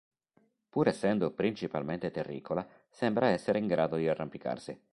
Pur 0.71 0.87
essendo 0.87 1.31
principalmente 1.31 2.09
terricola, 2.09 2.67
sembra 2.89 3.27
essere 3.27 3.59
in 3.59 3.67
grado 3.67 3.97
di 3.97 4.07
arrampicarsi. 4.07 4.75